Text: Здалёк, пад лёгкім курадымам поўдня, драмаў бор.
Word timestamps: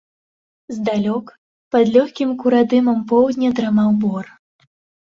Здалёк, 0.77 1.25
пад 1.75 1.85
лёгкім 1.99 2.29
курадымам 2.41 2.99
поўдня, 3.13 3.47
драмаў 3.63 3.89
бор. 4.07 4.25